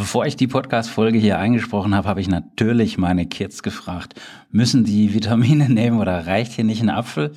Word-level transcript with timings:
Bevor 0.00 0.24
ich 0.24 0.34
die 0.34 0.46
Podcast-Folge 0.46 1.18
hier 1.18 1.38
eingesprochen 1.38 1.94
habe, 1.94 2.08
habe 2.08 2.22
ich 2.22 2.28
natürlich 2.28 2.96
meine 2.96 3.26
Kids 3.26 3.62
gefragt, 3.62 4.14
müssen 4.50 4.82
die 4.82 5.12
Vitamine 5.12 5.68
nehmen 5.68 6.00
oder 6.00 6.26
reicht 6.26 6.52
hier 6.52 6.64
nicht 6.64 6.80
ein 6.80 6.88
Apfel? 6.88 7.32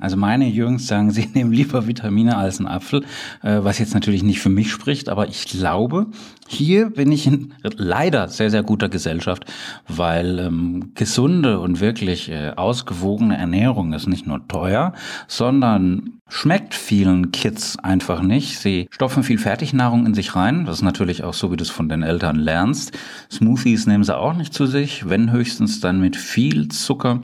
Also 0.00 0.16
meine 0.16 0.48
Jungs 0.48 0.86
sagen, 0.86 1.10
sie 1.12 1.28
nehmen 1.34 1.52
lieber 1.52 1.86
Vitamine 1.86 2.36
als 2.36 2.58
einen 2.58 2.68
Apfel, 2.68 3.04
äh, 3.42 3.58
was 3.62 3.78
jetzt 3.78 3.94
natürlich 3.94 4.22
nicht 4.22 4.40
für 4.40 4.48
mich 4.48 4.70
spricht, 4.70 5.08
aber 5.08 5.28
ich 5.28 5.46
glaube, 5.46 6.06
hier 6.48 6.90
bin 6.90 7.12
ich 7.12 7.26
in 7.26 7.54
leider 7.62 8.28
sehr, 8.28 8.50
sehr 8.50 8.64
guter 8.64 8.88
Gesellschaft, 8.88 9.44
weil 9.86 10.40
ähm, 10.40 10.92
gesunde 10.94 11.60
und 11.60 11.80
wirklich 11.80 12.28
äh, 12.28 12.52
ausgewogene 12.56 13.36
Ernährung 13.36 13.92
ist 13.92 14.08
nicht 14.08 14.26
nur 14.26 14.46
teuer, 14.48 14.92
sondern 15.28 16.20
schmeckt 16.28 16.74
vielen 16.74 17.30
Kids 17.30 17.78
einfach 17.78 18.22
nicht. 18.22 18.58
Sie 18.58 18.88
stopfen 18.90 19.22
viel 19.22 19.38
Fertignahrung 19.38 20.06
in 20.06 20.14
sich 20.14 20.34
rein. 20.34 20.64
Das 20.64 20.76
ist 20.76 20.82
natürlich 20.82 21.22
auch 21.22 21.34
so, 21.34 21.52
wie 21.52 21.56
du 21.56 21.62
es 21.62 21.70
von 21.70 21.88
den 21.88 22.02
Eltern 22.02 22.36
lernst. 22.36 22.98
Smoothies 23.30 23.86
nehmen 23.86 24.04
sie 24.04 24.16
auch 24.16 24.34
nicht 24.34 24.54
zu 24.54 24.66
sich, 24.66 25.08
wenn 25.08 25.32
höchstens 25.32 25.80
dann 25.80 26.00
mit 26.00 26.16
viel 26.16 26.68
Zucker. 26.68 27.20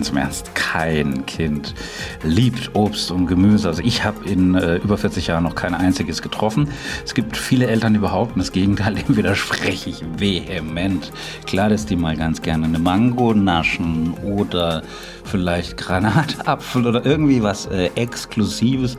Ganz 0.00 0.08
im 0.08 0.16
Ernst, 0.18 0.54
kein 0.54 1.26
Kind 1.26 1.74
liebt 2.22 2.74
Obst 2.74 3.10
und 3.10 3.26
Gemüse. 3.26 3.68
Also 3.68 3.82
ich 3.82 4.02
habe 4.02 4.24
in 4.24 4.54
äh, 4.54 4.76
über 4.76 4.96
40 4.96 5.26
Jahren 5.26 5.42
noch 5.42 5.54
kein 5.54 5.74
einziges 5.74 6.22
getroffen. 6.22 6.70
Es 7.04 7.12
gibt 7.12 7.36
viele 7.36 7.66
Eltern, 7.66 7.92
die 7.92 7.98
behaupten 7.98 8.38
das 8.38 8.50
Gegenteil, 8.50 8.94
dem 9.08 9.16
widerspreche 9.16 9.90
ich 9.90 10.02
vehement. 10.16 11.12
Klar, 11.44 11.68
dass 11.68 11.84
die 11.84 11.96
mal 11.96 12.16
ganz 12.16 12.40
gerne 12.40 12.64
eine 12.64 12.78
Mango 12.78 13.34
naschen 13.34 14.14
oder 14.22 14.82
vielleicht 15.24 15.76
Granatapfel 15.76 16.86
oder 16.86 17.04
irgendwie 17.04 17.42
was 17.42 17.66
äh, 17.66 17.90
Exklusives. 17.96 18.96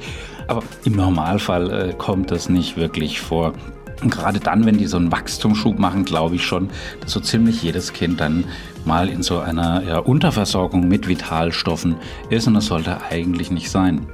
Aber 0.47 0.63
im 0.83 0.93
Normalfall 0.93 1.71
äh, 1.71 1.93
kommt 1.93 2.31
das 2.31 2.49
nicht 2.49 2.77
wirklich 2.77 3.21
vor. 3.21 3.53
Und 4.01 4.09
gerade 4.09 4.39
dann, 4.39 4.65
wenn 4.65 4.77
die 4.77 4.87
so 4.87 4.97
einen 4.97 5.11
Wachstumsschub 5.11 5.77
machen, 5.77 6.05
glaube 6.05 6.35
ich 6.35 6.43
schon, 6.43 6.69
dass 7.01 7.11
so 7.11 7.19
ziemlich 7.19 7.61
jedes 7.61 7.93
Kind 7.93 8.19
dann 8.19 8.45
mal 8.83 9.09
in 9.09 9.21
so 9.21 9.39
einer 9.39 9.83
ja, 9.83 9.99
Unterversorgung 9.99 10.87
mit 10.87 11.07
Vitalstoffen 11.07 11.95
ist 12.29 12.47
und 12.47 12.55
das 12.55 12.65
sollte 12.65 13.01
eigentlich 13.09 13.51
nicht 13.51 13.69
sein. 13.69 14.07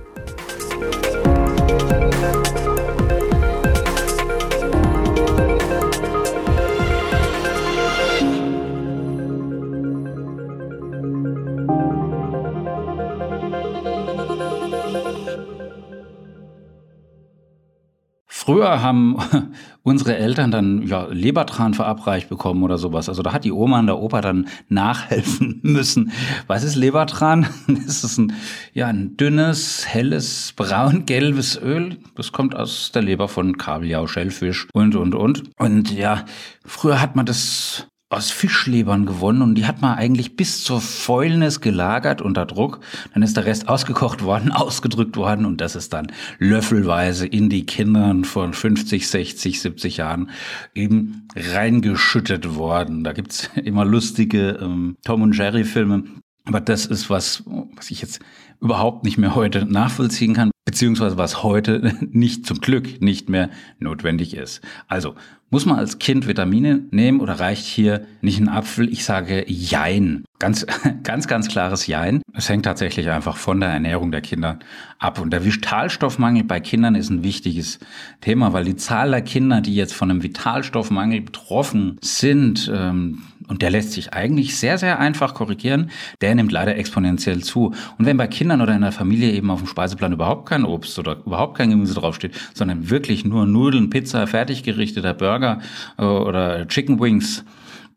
Früher 18.48 18.81
haben 18.81 19.17
unsere 19.84 20.16
Eltern 20.16 20.52
dann 20.52 20.88
ja, 20.88 21.06
Lebertran 21.12 21.73
verabreicht 21.73 22.30
bekommen 22.30 22.64
oder 22.64 22.78
sowas. 22.78 23.09
Also 23.09 23.22
da 23.22 23.34
hat 23.34 23.44
die 23.44 23.52
Oma 23.52 23.80
und 23.80 23.88
der 23.88 24.00
Opa 24.00 24.22
dann 24.22 24.48
nachhelfen 24.70 25.59
müssen. 25.64 26.14
Was 26.48 26.64
ist 26.64 26.78
Lebertran? 26.78 27.45
Das 27.68 28.06
ist 28.06 28.18
ein, 28.18 28.31
ja, 28.73 28.88
ein 28.88 29.18
dünnes, 29.18 29.86
helles, 29.86 30.53
braun-gelbes 30.56 31.62
Öl. 31.62 31.98
Das 32.16 32.31
kommt 32.31 32.56
aus 32.56 32.94
der 32.94 33.02
Leber 33.02 33.28
von 33.28 33.58
Kabeljau, 33.58 34.08
Schellfisch 34.08 34.70
und, 34.72 34.95
und, 34.95 35.14
und. 35.14 35.44
Und 35.59 35.92
ja, 35.92 36.23
früher 36.64 37.02
hat 37.02 37.18
man 37.18 37.25
das 37.25 37.90
aus 38.09 38.31
Fischlebern 38.31 39.05
gewonnen 39.05 39.41
und 39.41 39.55
die 39.55 39.66
hat 39.66 39.81
man 39.81 39.97
eigentlich 39.97 40.38
bis 40.38 40.63
zur 40.63 40.80
Fäulnis 40.80 41.59
gelagert 41.59 42.22
unter 42.22 42.45
Druck. 42.45 42.80
Dann 43.13 43.22
ist 43.22 43.36
der 43.36 43.45
Rest 43.45 43.67
ausgekocht 43.67 44.23
worden, 44.23 44.52
ausgedrückt 44.53 45.18
worden 45.18 45.45
und 45.45 45.59
das 45.59 45.75
ist 45.75 45.91
dann 45.91 46.12
löffelweise 46.40 47.28
in 47.28 47.50
die 47.50 47.66
Kindern 47.66 48.23
von 48.23 48.53
50, 48.53 49.07
60, 49.07 49.62
70 49.62 49.97
Jahren 49.97 50.29
eben 50.73 51.28
reingeschüttet 51.35 52.56
worden. 52.56 53.03
Da 53.03 53.12
gibt's 53.12 53.50
immer 53.56 53.84
lustige 53.84 54.57
ähm, 54.62 54.95
Tom 55.03 55.22
und 55.22 55.38
Jerry 55.38 55.66
Filme. 55.66 56.03
Aber 56.45 56.62
das 56.62 56.85
ist 56.85 57.09
was, 57.09 57.44
was 57.75 57.91
ich 57.91 58.01
jetzt 58.01 58.22
überhaupt 58.62 59.03
nicht 59.03 59.18
mehr 59.18 59.35
heute 59.35 59.66
nachvollziehen 59.66 60.34
kann, 60.34 60.51
beziehungsweise 60.77 61.17
was 61.17 61.41
heute 61.41 61.95
nicht 62.11 62.45
zum 62.45 62.61
Glück 62.61 63.01
nicht 63.01 63.29
mehr 63.29 63.49
notwendig 63.79 64.35
ist. 64.35 64.61
Also 64.88 65.15
muss 65.49 65.65
man 65.65 65.79
als 65.79 65.97
Kind 65.97 66.27
Vitamine 66.27 66.83
nehmen 66.91 67.19
oder 67.19 67.39
reicht 67.39 67.65
hier 67.65 68.05
nicht 68.21 68.39
ein 68.39 68.47
Apfel? 68.47 68.88
Ich 68.91 69.03
sage 69.03 69.43
Jein. 69.47 70.23
Ganz, 70.38 70.67
ganz, 71.03 71.27
ganz 71.27 71.47
klares 71.47 71.88
Jein. 71.88 72.21
Es 72.33 72.47
hängt 72.47 72.65
tatsächlich 72.65 73.09
einfach 73.09 73.38
von 73.38 73.59
der 73.59 73.69
Ernährung 73.69 74.11
der 74.11 74.21
Kinder 74.21 74.59
ab. 74.99 75.19
Und 75.19 75.31
der 75.31 75.43
Vitalstoffmangel 75.43 76.43
bei 76.43 76.59
Kindern 76.59 76.94
ist 76.94 77.09
ein 77.09 77.23
wichtiges 77.23 77.79
Thema, 78.21 78.53
weil 78.53 78.65
die 78.65 78.75
Zahl 78.75 79.09
der 79.09 79.23
Kinder, 79.23 79.61
die 79.61 79.73
jetzt 79.73 79.95
von 79.95 80.11
einem 80.11 80.21
Vitalstoffmangel 80.21 81.21
betroffen 81.21 81.97
sind, 82.01 82.71
ähm, 82.71 83.23
und 83.47 83.62
der 83.62 83.72
lässt 83.72 83.94
sich 83.94 84.13
eigentlich 84.13 84.58
sehr, 84.58 84.78
sehr 84.78 85.00
einfach 85.00 85.34
korrigieren, 85.34 85.90
der 86.22 86.35
nimmt 86.35 86.52
leider 86.52 86.75
exponentiell 86.75 87.41
zu. 87.44 87.74
Und 87.97 88.06
wenn 88.06 88.18
bei 88.18 88.28
Kindern 88.28 88.62
oder 88.62 88.75
in 88.75 88.81
der 88.81 88.91
Familie 88.91 89.31
eben 89.31 89.50
auf 89.50 89.59
dem 89.59 89.68
Speiseplan 89.68 90.13
überhaupt 90.13 90.47
kein 90.47 90.66
Obst 90.66 91.00
oder 91.00 91.18
überhaupt 91.25 91.57
kein 91.57 91.69
Gemüse 91.69 91.94
draufsteht, 91.94 92.36
sondern 92.53 92.90
wirklich 92.90 93.25
nur 93.25 93.46
Nudeln, 93.46 93.90
Pizza, 93.90 94.28
fertiggerichteter 94.28 95.13
Burger 95.13 95.59
äh, 95.97 96.03
oder 96.03 96.68
Chicken 96.68 97.00
Wings, 97.00 97.44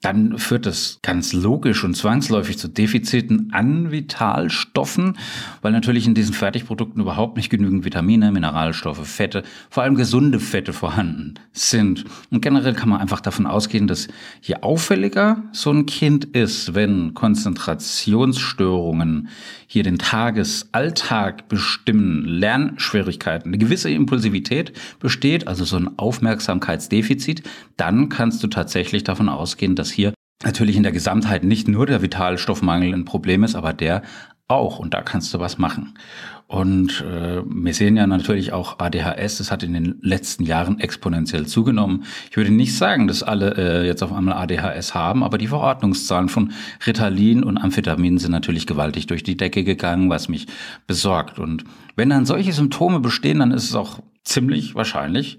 dann 0.03 0.39
führt 0.39 0.65
das 0.65 0.99
ganz 1.03 1.35
logisch 1.35 1.85
und 1.85 1.95
zwangsläufig 1.95 2.59
zu 2.59 2.69
Defiziten 2.69 3.51
an 3.53 3.91
Vitalstoffen, 3.91 5.19
weil 5.61 5.73
natürlich 5.73 6.07
in 6.07 6.15
diesen 6.15 6.33
Fertigprodukten 6.33 7.03
überhaupt 7.03 7.37
nicht 7.37 7.51
genügend 7.51 7.85
Vitamine, 7.85 8.33
Mineralstoffe, 8.33 9.07
Fette, 9.07 9.43
vor 9.69 9.83
allem 9.83 9.97
gesunde 9.97 10.41
Fette 10.41 10.73
vorhanden 10.73 11.35
sind. 11.53 12.07
Und 12.31 12.41
generell 12.41 12.73
kann 12.73 12.89
man 12.89 13.01
einfach 13.01 13.21
davon 13.21 13.47
ausgehen, 13.47 13.87
dass 13.87 14.09
je 14.41 14.55
auffälliger 14.63 15.43
so 15.53 15.71
ein 15.71 15.85
Kind 15.85 16.25
ist, 16.25 16.75
wenn 16.75 17.13
Konzentrationsstörungen 17.13 19.29
hier 19.67 19.83
den 19.83 19.99
Tagesalltag 19.99 21.49
bestimmen, 21.49 22.25
Lernschwierigkeiten, 22.25 23.51
eine 23.51 23.59
gewisse 23.59 23.91
Impulsivität 23.91 24.73
besteht, 24.99 25.47
also 25.47 25.65
so 25.65 25.77
ein 25.77 25.99
Aufmerksamkeitsdefizit, 25.99 27.43
dann 27.77 28.09
kannst 28.09 28.43
du 28.43 28.49
tatsächlich 28.49 29.05
davon 29.05 29.29
ausgehen, 29.29 29.77
dass 29.77 29.90
hier 29.91 30.15
natürlich 30.43 30.77
in 30.77 30.83
der 30.83 30.93
Gesamtheit 30.93 31.45
nicht 31.45 31.69
nur 31.69 31.87
der 31.87 32.03
Vitalstoffmangel 32.03 32.95
ein 32.95 33.05
Problem 33.05 33.45
ist, 33.45 33.55
aber 33.55 33.73
der 33.73 34.03
auch. 34.49 34.79
Und 34.79 34.95
da 34.95 35.03
kannst 35.03 35.33
du 35.33 35.39
was 35.39 35.59
machen. 35.59 35.95
Und 36.47 37.03
äh, 37.03 37.43
wir 37.45 37.73
sehen 37.75 37.97
ja 37.97 38.09
natürlich 38.09 38.53
auch 38.53 38.81
ADHS, 38.81 39.39
das 39.39 39.53
hat 39.53 39.63
in 39.63 39.73
den 39.73 40.01
letzten 40.03 40.43
Jahren 40.43 40.81
exponentiell 40.81 41.47
zugenommen. 41.47 42.05
Ich 42.29 42.37
würde 42.37 42.51
nicht 42.51 42.77
sagen, 42.77 43.07
dass 43.07 43.23
alle 43.23 43.55
äh, 43.57 43.87
jetzt 43.87 44.03
auf 44.03 44.13
einmal 44.13 44.35
ADHS 44.35 44.93
haben, 44.93 45.23
aber 45.23 45.39
die 45.39 45.47
Verordnungszahlen 45.47 46.29
von 46.29 46.53
Ritalin 46.85 47.45
und 47.45 47.57
Amphetamin 47.57 48.19
sind 48.19 48.33
natürlich 48.33 48.67
gewaltig 48.67 49.07
durch 49.07 49.23
die 49.23 49.37
Decke 49.37 49.63
gegangen, 49.63 50.11
was 50.11 50.29
mich 50.29 50.49
besorgt. 50.89 51.39
Und 51.39 51.63
wenn 51.95 52.11
dann 52.11 52.27
solche 52.27 52.53
Symptome 52.53 52.99
bestehen, 52.99 53.39
dann 53.39 53.53
ist 53.53 53.65
es 53.65 53.77
auch 53.77 54.01
ziemlich 54.25 54.75
wahrscheinlich, 54.75 55.39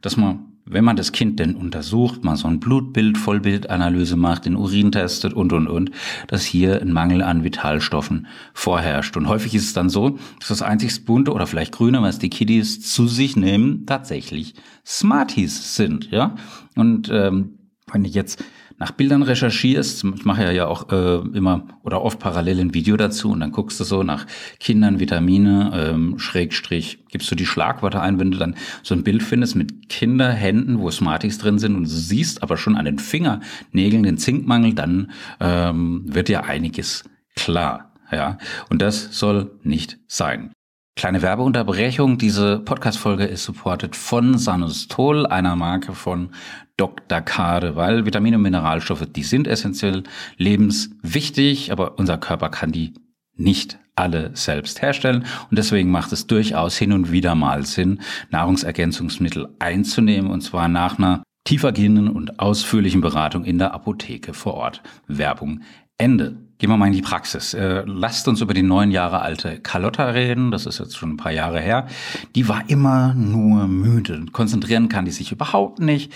dass 0.00 0.16
man 0.16 0.51
wenn 0.64 0.84
man 0.84 0.96
das 0.96 1.12
Kind 1.12 1.40
denn 1.40 1.56
untersucht, 1.56 2.24
mal 2.24 2.36
so 2.36 2.48
ein 2.48 2.60
Blutbild, 2.60 3.18
Vollbildanalyse 3.18 4.16
macht, 4.16 4.46
den 4.46 4.56
Urin 4.56 4.92
testet 4.92 5.34
und, 5.34 5.52
und, 5.52 5.66
und, 5.66 5.90
dass 6.28 6.44
hier 6.44 6.80
ein 6.80 6.92
Mangel 6.92 7.22
an 7.22 7.44
Vitalstoffen 7.44 8.26
vorherrscht. 8.54 9.16
Und 9.16 9.28
häufig 9.28 9.54
ist 9.54 9.64
es 9.64 9.72
dann 9.72 9.90
so, 9.90 10.18
dass 10.38 10.48
das 10.48 10.62
einzigste 10.62 11.04
bunte 11.04 11.32
oder 11.32 11.46
vielleicht 11.46 11.72
grüne, 11.72 12.00
was 12.02 12.18
die 12.18 12.30
Kiddies 12.30 12.80
zu 12.80 13.08
sich 13.08 13.36
nehmen, 13.36 13.86
tatsächlich 13.86 14.54
Smarties 14.84 15.74
sind, 15.74 16.10
ja. 16.10 16.36
Und 16.76 17.10
ähm, 17.12 17.58
wenn 17.92 18.04
ich 18.04 18.14
jetzt 18.14 18.42
nach 18.82 18.90
Bildern 18.90 19.22
recherchierst, 19.22 20.02
ich 20.02 20.24
mache 20.24 20.52
ja 20.52 20.66
auch 20.66 20.90
äh, 20.90 21.18
immer 21.36 21.68
oder 21.84 22.02
oft 22.02 22.18
parallel 22.18 22.58
ein 22.58 22.74
Video 22.74 22.96
dazu 22.96 23.30
und 23.30 23.38
dann 23.38 23.52
guckst 23.52 23.78
du 23.78 23.84
so 23.84 24.02
nach 24.02 24.26
Kindern, 24.58 24.98
Vitamine, 24.98 25.70
ähm, 25.72 26.18
Schrägstrich, 26.18 26.98
gibst 27.08 27.30
du 27.30 27.36
die 27.36 27.46
Schlagwörter 27.46 28.02
ein, 28.02 28.18
wenn 28.18 28.32
du 28.32 28.38
dann 28.38 28.56
so 28.82 28.96
ein 28.96 29.04
Bild 29.04 29.22
findest 29.22 29.54
mit 29.54 29.88
Kinderhänden, 29.88 30.80
wo 30.80 30.90
Smarties 30.90 31.38
drin 31.38 31.60
sind 31.60 31.76
und 31.76 31.84
du 31.84 31.90
siehst 31.90 32.42
aber 32.42 32.56
schon 32.56 32.74
an 32.74 32.84
den 32.84 32.98
Fingernägeln 32.98 34.02
den 34.02 34.18
Zinkmangel, 34.18 34.74
dann 34.74 35.12
ähm, 35.38 36.02
wird 36.06 36.28
ja 36.28 36.40
einiges 36.40 37.04
klar. 37.36 37.92
Ja, 38.10 38.36
und 38.68 38.82
das 38.82 39.16
soll 39.16 39.60
nicht 39.62 40.00
sein. 40.08 40.50
Kleine 40.94 41.22
Werbeunterbrechung. 41.22 42.18
Diese 42.18 42.58
Podcast-Folge 42.58 43.24
ist 43.24 43.44
supported 43.44 43.96
von 43.96 44.36
Sanustol, 44.36 45.26
einer 45.26 45.56
Marke 45.56 45.94
von 45.94 46.30
Dr. 46.76 47.22
Kade, 47.22 47.76
weil 47.76 48.04
Vitamine 48.04 48.36
und 48.36 48.42
Mineralstoffe, 48.42 49.06
die 49.06 49.22
sind 49.22 49.46
essentiell 49.46 50.02
lebenswichtig, 50.36 51.72
aber 51.72 51.98
unser 51.98 52.18
Körper 52.18 52.50
kann 52.50 52.72
die 52.72 52.92
nicht 53.34 53.78
alle 53.96 54.30
selbst 54.34 54.82
herstellen. 54.82 55.24
Und 55.50 55.58
deswegen 55.58 55.90
macht 55.90 56.12
es 56.12 56.26
durchaus 56.26 56.76
hin 56.76 56.92
und 56.92 57.10
wieder 57.10 57.34
mal 57.34 57.64
Sinn, 57.64 58.00
Nahrungsergänzungsmittel 58.30 59.48
einzunehmen, 59.58 60.30
und 60.30 60.42
zwar 60.42 60.68
nach 60.68 60.98
einer 60.98 61.22
tiefergehenden 61.44 62.08
und 62.08 62.38
ausführlichen 62.38 63.00
Beratung 63.00 63.44
in 63.44 63.58
der 63.58 63.72
Apotheke 63.72 64.34
vor 64.34 64.54
Ort. 64.54 64.82
Werbung 65.08 65.62
Ende. 65.96 66.36
Gehen 66.62 66.70
wir 66.70 66.76
mal 66.76 66.86
in 66.86 66.92
die 66.92 67.02
Praxis. 67.02 67.54
Äh, 67.54 67.82
lasst 67.86 68.28
uns 68.28 68.40
über 68.40 68.54
die 68.54 68.62
neun 68.62 68.92
Jahre 68.92 69.20
alte 69.20 69.58
Carlotta 69.58 70.04
reden. 70.10 70.52
Das 70.52 70.64
ist 70.64 70.78
jetzt 70.78 70.96
schon 70.96 71.10
ein 71.10 71.16
paar 71.16 71.32
Jahre 71.32 71.60
her. 71.60 71.88
Die 72.36 72.46
war 72.46 72.62
immer 72.68 73.14
nur 73.14 73.66
müde. 73.66 74.26
Konzentrieren 74.30 74.88
kann 74.88 75.04
die 75.04 75.10
sich 75.10 75.32
überhaupt 75.32 75.80
nicht. 75.80 76.12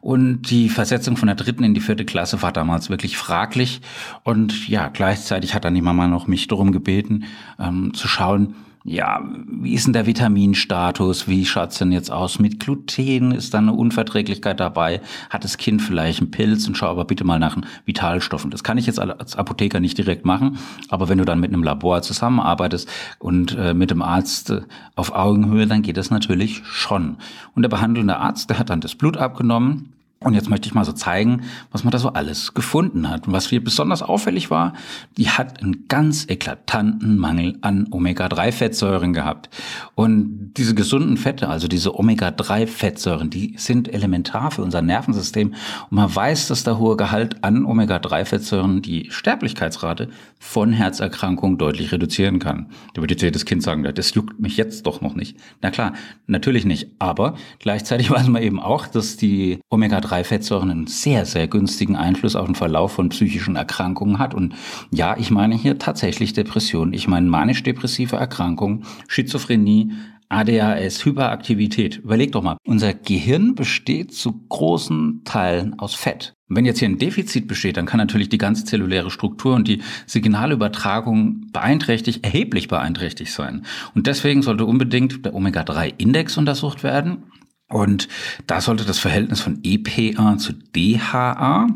Und 0.00 0.50
die 0.50 0.70
Versetzung 0.70 1.18
von 1.18 1.26
der 1.26 1.36
dritten 1.36 1.64
in 1.64 1.74
die 1.74 1.82
vierte 1.82 2.06
Klasse 2.06 2.40
war 2.40 2.50
damals 2.50 2.88
wirklich 2.88 3.18
fraglich. 3.18 3.82
Und 4.24 4.70
ja, 4.70 4.88
gleichzeitig 4.88 5.54
hat 5.54 5.66
dann 5.66 5.74
die 5.74 5.82
Mama 5.82 6.06
noch 6.06 6.26
mich 6.26 6.48
darum 6.48 6.72
gebeten, 6.72 7.24
ähm, 7.58 7.92
zu 7.92 8.08
schauen, 8.08 8.54
ja, 8.82 9.20
wie 9.46 9.74
ist 9.74 9.86
denn 9.86 9.92
der 9.92 10.06
Vitaminstatus? 10.06 11.28
Wie 11.28 11.44
schaut's 11.44 11.76
denn 11.76 11.92
jetzt 11.92 12.10
aus 12.10 12.38
mit 12.38 12.60
Gluten? 12.60 13.32
Ist 13.32 13.52
da 13.52 13.58
eine 13.58 13.74
Unverträglichkeit 13.74 14.58
dabei? 14.58 15.02
Hat 15.28 15.44
das 15.44 15.58
Kind 15.58 15.82
vielleicht 15.82 16.20
einen 16.20 16.30
Pilz? 16.30 16.66
Und 16.66 16.76
schau 16.76 16.86
aber 16.86 17.04
bitte 17.04 17.24
mal 17.24 17.38
nach 17.38 17.58
Vitalstoffen. 17.84 18.50
Das 18.50 18.64
kann 18.64 18.78
ich 18.78 18.86
jetzt 18.86 18.98
als 18.98 19.36
Apotheker 19.36 19.80
nicht 19.80 19.98
direkt 19.98 20.24
machen, 20.24 20.58
aber 20.88 21.10
wenn 21.10 21.18
du 21.18 21.26
dann 21.26 21.40
mit 21.40 21.52
einem 21.52 21.62
Labor 21.62 22.00
zusammenarbeitest 22.00 22.88
und 23.18 23.54
äh, 23.58 23.74
mit 23.74 23.90
dem 23.90 24.00
Arzt 24.00 24.50
äh, 24.50 24.62
auf 24.96 25.14
Augenhöhe, 25.14 25.66
dann 25.66 25.82
geht 25.82 25.98
das 25.98 26.10
natürlich 26.10 26.62
schon. 26.64 27.18
Und 27.54 27.62
der 27.62 27.68
behandelnde 27.68 28.16
Arzt, 28.16 28.48
der 28.48 28.58
hat 28.58 28.70
dann 28.70 28.80
das 28.80 28.94
Blut 28.94 29.18
abgenommen 29.18 29.92
und 30.22 30.34
jetzt 30.34 30.50
möchte 30.50 30.68
ich 30.68 30.74
mal 30.74 30.84
so 30.84 30.92
zeigen, 30.92 31.44
was 31.72 31.82
man 31.82 31.92
da 31.92 31.98
so 31.98 32.10
alles 32.10 32.52
gefunden 32.52 33.08
hat. 33.08 33.26
Und 33.26 33.32
was 33.32 33.48
hier 33.48 33.64
besonders 33.64 34.02
auffällig 34.02 34.50
war, 34.50 34.74
die 35.16 35.30
hat 35.30 35.62
einen 35.62 35.88
ganz 35.88 36.26
eklatanten 36.28 37.16
Mangel 37.16 37.56
an 37.62 37.86
Omega-3-Fettsäuren 37.90 39.14
gehabt. 39.14 39.48
Und 39.94 40.52
diese 40.58 40.74
gesunden 40.74 41.16
Fette, 41.16 41.48
also 41.48 41.68
diese 41.68 41.98
Omega-3-Fettsäuren, 41.98 43.30
die 43.30 43.54
sind 43.56 43.90
elementar 43.94 44.50
für 44.50 44.60
unser 44.60 44.82
Nervensystem. 44.82 45.54
Und 45.88 45.92
man 45.92 46.14
weiß, 46.14 46.48
dass 46.48 46.64
der 46.64 46.76
hohe 46.76 46.98
Gehalt 46.98 47.42
an 47.42 47.64
Omega-3-Fettsäuren 47.64 48.82
die 48.82 49.10
Sterblichkeitsrate 49.10 50.10
von 50.38 50.74
Herzerkrankungen 50.74 51.56
deutlich 51.56 51.92
reduzieren 51.92 52.40
kann. 52.40 52.66
Da 52.92 53.00
würde 53.00 53.14
jetzt 53.14 53.22
jedes 53.22 53.46
Kind 53.46 53.62
sagen, 53.62 53.84
das 53.84 54.12
juckt 54.12 54.38
mich 54.38 54.58
jetzt 54.58 54.86
doch 54.86 55.00
noch 55.00 55.14
nicht. 55.14 55.38
Na 55.62 55.70
klar, 55.70 55.94
natürlich 56.26 56.66
nicht. 56.66 56.90
Aber 56.98 57.36
gleichzeitig 57.58 58.10
weiß 58.10 58.28
man 58.28 58.42
eben 58.42 58.60
auch, 58.60 58.86
dass 58.86 59.16
die 59.16 59.60
Omega-3 59.70 60.09
Omega-3-Fettsäuren 60.10 60.70
einen 60.70 60.86
sehr, 60.86 61.24
sehr 61.24 61.46
günstigen 61.46 61.96
Einfluss 61.96 62.36
auf 62.36 62.46
den 62.46 62.54
Verlauf 62.54 62.92
von 62.92 63.08
psychischen 63.10 63.56
Erkrankungen 63.56 64.18
hat. 64.18 64.34
Und 64.34 64.54
ja, 64.90 65.16
ich 65.16 65.30
meine 65.30 65.54
hier 65.54 65.78
tatsächlich 65.78 66.32
Depression. 66.32 66.92
Ich 66.92 67.08
meine 67.08 67.28
manisch-depressive 67.28 68.16
Erkrankungen, 68.16 68.84
Schizophrenie, 69.08 69.92
ADHS, 70.28 71.04
Hyperaktivität. 71.04 71.98
Überleg 71.98 72.32
doch 72.32 72.42
mal, 72.42 72.56
unser 72.64 72.94
Gehirn 72.94 73.54
besteht 73.56 74.14
zu 74.14 74.44
großen 74.48 75.22
Teilen 75.24 75.78
aus 75.78 75.94
Fett. 75.94 76.34
wenn 76.52 76.64
jetzt 76.64 76.80
hier 76.80 76.88
ein 76.88 76.98
Defizit 76.98 77.46
besteht, 77.46 77.76
dann 77.76 77.86
kann 77.86 77.98
natürlich 77.98 78.28
die 78.28 78.38
ganze 78.38 78.64
zelluläre 78.64 79.10
Struktur 79.10 79.54
und 79.54 79.68
die 79.68 79.82
Signalübertragung 80.06 81.46
beeinträchtigt, 81.52 82.24
erheblich 82.24 82.66
beeinträchtigt 82.66 83.32
sein. 83.32 83.64
Und 83.94 84.06
deswegen 84.08 84.42
sollte 84.42 84.66
unbedingt 84.66 85.24
der 85.24 85.34
Omega-3-Index 85.34 86.38
untersucht 86.38 86.82
werden. 86.82 87.24
Und 87.70 88.08
da 88.46 88.60
sollte 88.60 88.84
das 88.84 88.98
Verhältnis 88.98 89.40
von 89.40 89.60
EPA 89.62 90.36
zu 90.38 90.52
DHA, 90.52 91.68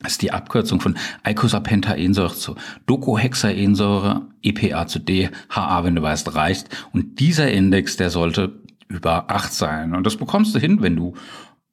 das 0.00 0.12
ist 0.12 0.22
die 0.22 0.32
Abkürzung 0.32 0.80
von 0.80 0.96
Eicosapentaensäure 1.22 2.34
zu 2.34 2.56
Docohexaensäure, 2.86 4.26
EPA 4.42 4.86
zu 4.86 5.00
DHA, 5.00 5.84
wenn 5.84 5.94
du 5.94 6.02
weißt, 6.02 6.34
reicht. 6.34 6.68
Und 6.92 7.18
dieser 7.18 7.50
Index, 7.50 7.96
der 7.96 8.10
sollte 8.10 8.60
über 8.88 9.30
acht 9.30 9.52
sein. 9.52 9.94
Und 9.94 10.04
das 10.04 10.16
bekommst 10.16 10.54
du 10.54 10.58
hin, 10.58 10.82
wenn 10.82 10.96
du 10.96 11.14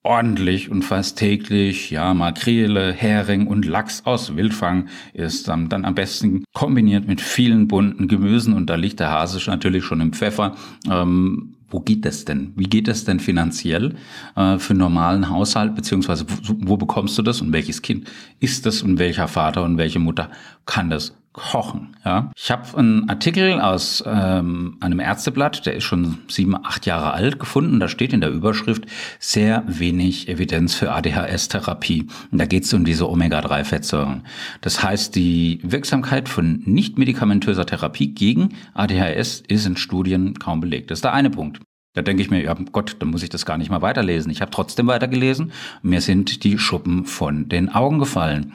ordentlich 0.03 0.69
und 0.69 0.83
fast 0.83 1.17
täglich, 1.17 1.89
ja, 1.89 2.13
Makrele, 2.13 2.91
Hering 2.91 3.47
und 3.47 3.65
Lachs 3.65 4.05
aus 4.05 4.35
Wildfang 4.35 4.89
ist 5.13 5.47
dann, 5.47 5.69
dann 5.69 5.85
am 5.85 5.95
besten 5.95 6.43
kombiniert 6.53 7.07
mit 7.07 7.21
vielen 7.21 7.67
bunten 7.67 8.09
Gemüsen 8.09 8.53
und 8.53 8.69
da 8.69 8.75
liegt 8.75 8.99
der 8.99 9.11
Hase 9.11 9.39
natürlich 9.49 9.85
schon 9.85 10.01
im 10.01 10.11
Pfeffer. 10.11 10.55
Ähm, 10.89 11.55
wo 11.73 11.79
geht 11.79 12.05
das 12.05 12.23
denn? 12.23 12.53
Wie 12.55 12.65
geht 12.65 12.87
das 12.87 13.03
denn 13.03 13.19
finanziell 13.19 13.95
äh, 14.35 14.57
für 14.59 14.71
einen 14.71 14.79
normalen 14.79 15.29
Haushalt, 15.29 15.75
beziehungsweise 15.75 16.25
wo, 16.43 16.55
wo 16.59 16.77
bekommst 16.77 17.17
du 17.17 17.23
das 17.23 17.41
und 17.41 17.51
welches 17.51 17.81
Kind 17.81 18.09
ist 18.39 18.65
das 18.65 18.83
und 18.83 18.99
welcher 18.99 19.27
Vater 19.27 19.63
und 19.63 19.77
welche 19.77 19.99
Mutter 19.99 20.29
kann 20.65 20.89
das 20.89 21.15
kochen. 21.33 21.97
Ja, 22.05 22.31
ich 22.35 22.51
habe 22.51 22.77
einen 22.77 23.09
Artikel 23.09 23.59
aus 23.59 24.03
ähm, 24.05 24.77
einem 24.79 24.99
Ärzteblatt, 24.99 25.65
der 25.65 25.75
ist 25.75 25.83
schon 25.83 26.19
sieben, 26.27 26.55
acht 26.55 26.85
Jahre 26.85 27.11
alt, 27.11 27.39
gefunden. 27.39 27.79
Da 27.79 27.87
steht 27.87 28.13
in 28.13 28.21
der 28.21 28.29
Überschrift 28.29 28.85
sehr 29.19 29.63
wenig 29.67 30.29
Evidenz 30.29 30.75
für 30.75 30.91
ADHS-Therapie. 30.91 32.07
Da 32.31 32.45
geht 32.45 32.63
es 32.63 32.73
um 32.73 32.85
diese 32.85 33.09
Omega-3-Fettsäuren. 33.09 34.23
Das 34.61 34.83
heißt, 34.83 35.15
die 35.15 35.59
Wirksamkeit 35.63 36.29
von 36.29 36.61
nicht 36.65 36.97
medikamentöser 36.97 37.65
Therapie 37.65 38.13
gegen 38.13 38.49
ADHS 38.75 39.43
ist 39.47 39.65
in 39.65 39.75
Studien 39.75 40.37
kaum 40.37 40.61
belegt. 40.61 40.91
Das 40.91 40.99
ist 40.99 41.03
der 41.03 41.13
eine 41.13 41.31
Punkt. 41.31 41.59
Da 41.95 42.01
denke 42.01 42.23
ich 42.23 42.31
mir, 42.31 42.43
ja 42.43 42.55
Gott, 42.71 42.95
dann 42.99 43.09
muss 43.09 43.21
ich 43.21 43.29
das 43.29 43.45
gar 43.45 43.57
nicht 43.57 43.69
mal 43.69 43.83
weiterlesen. 43.83 44.31
Ich 44.31 44.41
habe 44.41 44.49
trotzdem 44.49 44.87
weitergelesen. 44.87 45.51
Mir 45.83 46.01
sind 46.01 46.43
die 46.43 46.57
Schuppen 46.57 47.05
von 47.05 47.49
den 47.49 47.69
Augen 47.69 47.99
gefallen. 47.99 48.53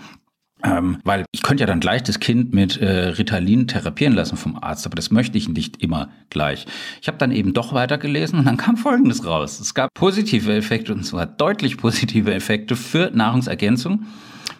Ähm, 0.64 0.99
weil 1.05 1.25
ich 1.31 1.43
könnte 1.43 1.62
ja 1.62 1.66
dann 1.66 1.78
gleich 1.78 2.02
das 2.02 2.19
Kind 2.19 2.52
mit 2.52 2.78
äh, 2.78 3.10
Ritalin 3.10 3.69
therapieren 3.69 4.14
lassen 4.14 4.37
vom 4.37 4.56
Arzt, 4.56 4.87
aber 4.87 4.96
das 4.96 5.10
möchte 5.12 5.38
ich 5.38 5.49
nicht 5.49 5.81
immer 5.82 6.08
gleich. 6.31 6.66
Ich 7.00 7.06
habe 7.06 7.19
dann 7.19 7.31
eben 7.31 7.55
doch 7.55 7.72
weitergelesen 7.72 8.40
und 8.40 8.44
dann 8.44 8.56
kam 8.56 8.76
Folgendes 8.76 9.25
raus. 9.25 9.60
Es 9.60 9.75
gab 9.75 9.94
positive 9.94 10.52
Effekte 10.52 10.93
und 10.93 11.05
zwar 11.05 11.26
deutlich 11.26 11.76
positive 11.76 12.34
Effekte 12.34 12.75
für 12.75 13.10
Nahrungsergänzung 13.14 14.06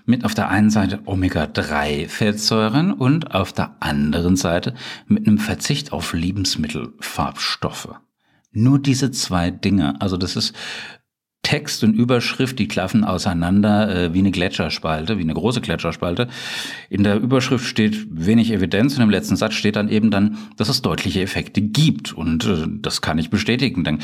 mit 0.07 0.25
auf 0.25 0.35
der 0.35 0.49
einen 0.49 0.71
Seite 0.71 1.01
Omega-3-Fettsäuren 1.05 2.93
und 2.93 3.35
auf 3.35 3.53
der 3.53 3.77
anderen 3.81 4.37
Seite 4.37 4.75
mit 5.07 5.27
einem 5.27 5.39
Verzicht 5.39 5.93
auf 5.93 6.13
Lebensmittelfarbstoffe. 6.13 7.91
Nur 8.53 8.79
diese 8.79 9.11
zwei 9.11 9.51
Dinge. 9.51 10.01
Also 10.01 10.17
das 10.17 10.35
ist 10.35 10.55
Text 11.43 11.83
und 11.83 11.95
Überschrift, 11.95 12.59
die 12.59 12.69
klaffen 12.69 13.05
auseinander 13.05 13.95
äh, 13.95 14.15
wie 14.15 14.19
eine 14.19 14.31
Gletscherspalte, 14.31 15.19
wie 15.19 15.23
eine 15.23 15.35
große 15.35 15.61
Gletscherspalte. 15.61 16.29
In 16.91 17.05
der 17.05 17.17
Überschrift 17.17 17.65
steht 17.65 18.07
wenig 18.11 18.53
Evidenz 18.53 18.97
und 18.97 19.03
im 19.03 19.11
letzten 19.11 19.37
Satz 19.37 19.55
steht 19.55 19.77
dann 19.77 19.89
eben 19.89 20.11
dann, 20.11 20.37
dass 20.57 20.69
es 20.69 20.83
deutliche 20.83 21.23
Effekte 21.23 21.63
gibt. 21.63 22.13
Und 22.13 22.45
äh, 22.45 22.67
das 22.83 23.01
kann 23.01 23.19
ich 23.19 23.31
bestätigen. 23.31 23.85
Denn 23.85 24.01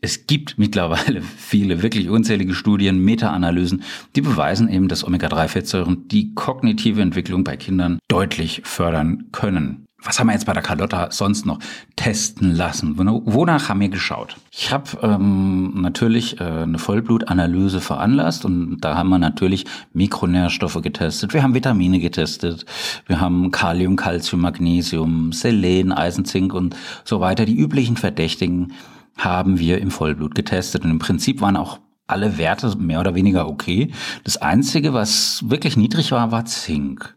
es 0.00 0.26
gibt 0.26 0.58
mittlerweile 0.58 1.22
viele, 1.36 1.82
wirklich 1.82 2.10
unzählige 2.10 2.54
Studien, 2.54 3.02
Meta-Analysen, 3.02 3.82
die 4.14 4.20
beweisen 4.20 4.68
eben, 4.68 4.88
dass 4.88 5.04
Omega-3-Fettsäuren 5.04 6.08
die 6.08 6.34
kognitive 6.34 7.00
Entwicklung 7.00 7.44
bei 7.44 7.56
Kindern 7.56 7.98
deutlich 8.08 8.60
fördern 8.64 9.28
können. 9.32 9.83
Was 10.04 10.20
haben 10.20 10.26
wir 10.26 10.34
jetzt 10.34 10.44
bei 10.44 10.52
der 10.52 10.62
Carlotta 10.62 11.10
sonst 11.10 11.46
noch 11.46 11.58
testen 11.96 12.54
lassen? 12.54 12.98
Wonach 12.98 13.70
haben 13.70 13.80
wir 13.80 13.88
geschaut? 13.88 14.36
Ich 14.50 14.70
habe 14.70 14.98
ähm, 15.02 15.80
natürlich 15.80 16.40
äh, 16.40 16.44
eine 16.44 16.78
Vollblutanalyse 16.78 17.80
veranlasst 17.80 18.44
und 18.44 18.80
da 18.80 18.96
haben 18.96 19.08
wir 19.08 19.18
natürlich 19.18 19.64
Mikronährstoffe 19.94 20.80
getestet. 20.82 21.32
Wir 21.32 21.42
haben 21.42 21.54
Vitamine 21.54 22.00
getestet. 22.00 22.66
Wir 23.06 23.20
haben 23.20 23.50
Kalium, 23.50 23.96
Calcium, 23.96 24.42
Magnesium, 24.42 25.32
Selen, 25.32 25.90
Eisen, 25.90 26.26
Zink 26.26 26.52
und 26.52 26.76
so 27.04 27.20
weiter. 27.20 27.46
Die 27.46 27.56
üblichen 27.56 27.96
Verdächtigen 27.96 28.72
haben 29.16 29.58
wir 29.58 29.80
im 29.80 29.90
Vollblut 29.90 30.34
getestet 30.34 30.84
und 30.84 30.90
im 30.90 30.98
Prinzip 30.98 31.40
waren 31.40 31.56
auch 31.56 31.78
alle 32.06 32.36
Werte 32.36 32.76
mehr 32.76 33.00
oder 33.00 33.14
weniger 33.14 33.48
okay. 33.48 33.90
Das 34.24 34.36
Einzige, 34.36 34.92
was 34.92 35.42
wirklich 35.48 35.78
niedrig 35.78 36.12
war, 36.12 36.30
war 36.30 36.44
Zink. 36.44 37.14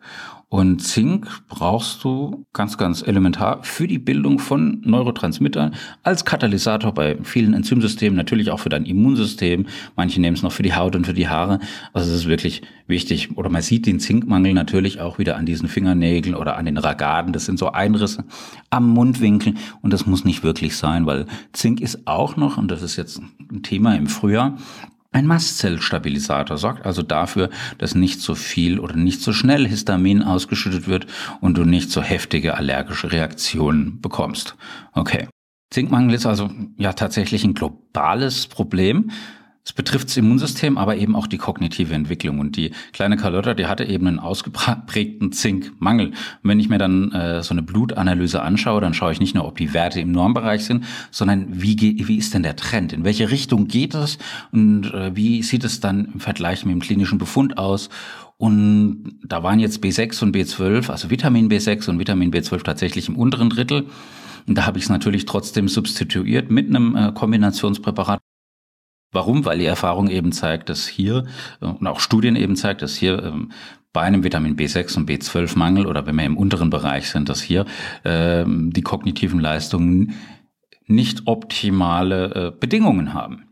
Und 0.50 0.80
Zink 0.80 1.28
brauchst 1.50 2.06
du 2.06 2.46
ganz, 2.54 2.78
ganz 2.78 3.06
elementar 3.06 3.64
für 3.64 3.86
die 3.86 4.00
Bildung 4.00 4.40
von 4.40 4.80
Neurotransmittern 4.86 5.76
als 6.04 6.24
Katalysator 6.24 6.94
bei 6.94 7.18
vielen 7.24 7.54
Enzymsystemen, 7.54 8.16
natürlich 8.16 8.50
auch 8.50 8.62
für 8.62 8.70
dein 8.70 8.86
Immunsystem. 8.86 9.66
Manche 9.98 10.22
nehmen 10.22 10.38
es 10.38 10.44
noch 10.44 10.54
für 10.54 10.64
die 10.64 10.74
Haut 10.74 10.96
und 10.96 11.06
für 11.06 11.14
die 11.14 11.28
Haare. 11.28 11.60
Also 11.92 12.10
es 12.10 12.20
ist 12.20 12.28
wirklich 12.28 12.62
wichtig. 12.88 13.38
Oder 13.38 13.50
man 13.50 13.62
sieht 13.62 13.86
den 13.86 14.00
Zinkmangel 14.00 14.54
natürlich 14.54 15.02
auch 15.02 15.20
wieder 15.20 15.36
an 15.36 15.46
diesen 15.46 15.68
Fingernägeln 15.68 16.34
oder 16.34 16.56
an 16.56 16.64
den 16.64 16.78
Ragaden. 16.78 17.34
Das 17.34 17.46
sind 17.46 17.60
so 17.60 17.74
Einrisse 17.74 18.24
am 18.70 18.88
Mundwinkel. 18.88 19.56
Und 19.82 19.92
das 19.92 20.06
muss 20.06 20.24
nicht 20.24 20.44
wirklich 20.44 20.78
sein, 20.78 21.06
weil 21.06 21.26
Zink 21.52 21.82
ist 21.82 22.08
auch 22.08 22.38
noch, 22.38 22.58
und 22.58 22.72
das 22.72 22.84
ist 22.84 22.96
jetzt 22.96 23.20
ein 23.52 23.64
Thema 23.64 23.98
im 23.98 24.08
Frühjahr, 24.08 24.58
ein 25.18 25.26
Mastzellstabilisator 25.26 26.58
sorgt 26.58 26.86
also 26.86 27.02
dafür, 27.02 27.50
dass 27.80 27.96
nicht 27.96 28.22
so 28.22 28.36
viel 28.36 28.80
oder 28.80 28.96
nicht 28.96 29.22
so 29.22 29.34
schnell 29.34 29.68
Histamin 29.68 30.22
ausgeschüttet 30.22 30.88
wird 30.88 31.08
und 31.42 31.58
du 31.58 31.64
nicht 31.64 31.90
so 31.90 32.04
heftige 32.04 32.56
allergische 32.56 33.12
Reaktionen 33.12 34.00
bekommst. 34.00 34.56
Okay. 34.94 35.28
Zinkmangel 35.72 36.14
ist 36.14 36.28
also 36.28 36.52
ja 36.78 36.94
tatsächlich 36.94 37.44
ein 37.44 37.56
globales 37.56 38.46
Problem. 38.46 39.10
Es 39.68 39.74
betrifft 39.74 40.08
das 40.08 40.16
Immunsystem, 40.16 40.78
aber 40.78 40.96
eben 40.96 41.14
auch 41.14 41.28
die 41.28 41.38
kognitive 41.38 41.94
Entwicklung. 41.94 42.40
Und 42.40 42.56
die 42.56 42.72
kleine 42.94 43.18
Carlotta, 43.18 43.54
die 43.54 43.66
hatte 43.66 43.84
eben 43.84 44.08
einen 44.08 44.18
ausgeprägten 44.18 45.34
Zinkmangel. 45.34 46.08
Und 46.08 46.16
wenn 46.44 46.62
ich 46.62 46.70
mir 46.70 46.78
dann 46.78 47.12
äh, 47.12 47.44
so 47.44 47.54
eine 47.54 47.64
Blutanalyse 47.64 48.42
anschaue, 48.42 48.80
dann 48.80 48.94
schaue 48.94 49.12
ich 49.12 49.20
nicht 49.20 49.36
nur, 49.36 49.46
ob 49.46 49.58
die 49.58 49.74
Werte 49.74 50.00
im 50.00 50.14
Normbereich 50.14 50.64
sind, 50.64 50.86
sondern 51.12 51.48
wie, 51.50 51.76
wie 52.08 52.16
ist 52.16 52.34
denn 52.34 52.44
der 52.44 52.56
Trend? 52.56 52.94
In 52.94 53.04
welche 53.04 53.30
Richtung 53.30 53.68
geht 53.68 53.94
es? 53.94 54.20
Und 54.54 54.86
äh, 54.94 55.14
wie 55.18 55.44
sieht 55.44 55.66
es 55.66 55.82
dann 55.82 56.14
im 56.14 56.22
Vergleich 56.22 56.64
mit 56.64 56.74
dem 56.74 56.80
klinischen 56.80 57.18
Befund 57.18 57.58
aus? 57.58 57.90
Und 58.38 59.20
da 59.22 59.44
waren 59.44 59.60
jetzt 59.60 59.84
B6 59.84 60.24
und 60.24 60.34
B12, 60.34 60.90
also 60.90 61.10
Vitamin 61.10 61.50
B6 61.50 61.90
und 61.90 62.00
Vitamin 62.00 62.32
B12 62.32 62.64
tatsächlich 62.64 63.10
im 63.10 63.18
unteren 63.18 63.50
Drittel. 63.50 63.88
Und 64.48 64.58
da 64.58 64.66
habe 64.66 64.78
ich 64.78 64.86
es 64.86 64.90
natürlich 64.90 65.26
trotzdem 65.26 65.68
substituiert 65.68 66.50
mit 66.50 66.70
einem 66.70 66.96
äh, 66.96 67.12
Kombinationspräparat. 67.12 68.22
Warum? 69.12 69.46
Weil 69.46 69.60
die 69.60 69.66
Erfahrung 69.66 70.10
eben 70.10 70.32
zeigt, 70.32 70.70
dass 70.70 70.88
hier, 70.88 71.26
äh, 71.62 71.66
und 71.66 71.88
auch 71.88 72.00
Studien 72.00 72.36
eben 72.36 72.56
zeigt, 72.56 72.82
dass 72.82 72.96
hier 72.96 73.24
ähm, 73.24 73.52
bei 73.94 74.02
einem 74.02 74.24
Vitamin 74.24 74.56
B6 74.56 74.98
und 74.98 75.10
B12-Mangel 75.10 75.88
oder 75.88 76.06
wenn 76.06 76.16
wir 76.16 76.26
im 76.26 76.38
unteren 76.38 76.70
Bereich 76.70 77.10
sind, 77.10 77.30
dass 77.30 77.42
hier 77.42 77.66
ähm, 78.06 78.72
die 78.72 78.84
kognitiven 78.84 79.40
Leistungen 79.40 80.14
nicht 80.86 81.24
optimale 81.26 82.34
äh, 82.36 82.52
Bedingungen 82.58 83.14
haben. 83.14 83.44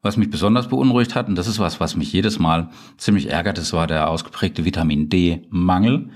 Was 0.00 0.16
mich 0.16 0.30
besonders 0.30 0.68
beunruhigt 0.68 1.14
hat, 1.14 1.28
und 1.28 1.36
das 1.36 1.46
ist 1.46 1.60
was, 1.60 1.78
was 1.78 1.94
mich 1.94 2.12
jedes 2.12 2.38
Mal 2.38 2.70
ziemlich 2.96 3.30
ärgert, 3.30 3.58
das 3.58 3.72
war 3.72 3.86
der 3.86 4.08
ausgeprägte 4.08 4.64
Vitamin 4.64 5.08
D-Mangel. 5.08 6.10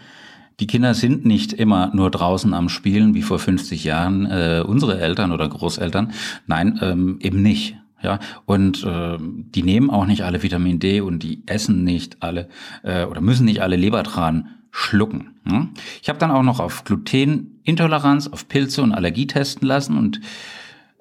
Die 0.59 0.67
Kinder 0.67 0.95
sind 0.95 1.27
nicht 1.27 1.53
immer 1.53 1.95
nur 1.95 2.11
draußen 2.11 2.55
am 2.55 2.69
Spielen 2.69 3.15
wie 3.15 3.23
vor 3.23 3.39
50 3.39 3.85
Jahren 3.85 4.27
äh, 4.27 4.65
unsere 4.67 4.99
Eltern 4.99 5.31
oder 5.31 5.49
Großeltern. 5.49 6.13
Nein, 6.47 6.79
ähm, 6.83 7.19
eben 7.21 7.43
nicht. 7.43 7.77
Ja, 8.03 8.19
und 8.45 8.85
äh, 8.85 9.17
die 9.19 9.63
nehmen 9.63 9.91
auch 9.91 10.07
nicht 10.07 10.23
alle 10.23 10.43
Vitamin 10.43 10.79
D 10.79 11.01
und 11.01 11.23
die 11.23 11.43
essen 11.47 11.83
nicht 11.83 12.23
alle 12.23 12.49
äh, 12.83 13.05
oder 13.05 13.21
müssen 13.21 13.47
nicht 13.47 13.63
alle 13.63 13.77
Lebertran 13.77 14.49
schlucken. 14.71 15.31
Ne? 15.45 15.71
Ich 16.03 16.09
habe 16.09 16.19
dann 16.19 16.31
auch 16.31 16.43
noch 16.43 16.61
auf 16.61 16.85
Glutenintoleranz, 16.85 18.29
auf 18.29 18.49
Pilze 18.49 18.83
und 18.83 18.93
Allergie 18.93 19.27
testen 19.27 19.67
lassen 19.67 19.97
und 19.97 20.21